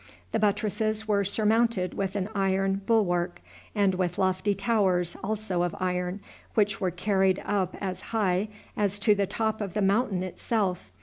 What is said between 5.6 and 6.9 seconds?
of iron, which were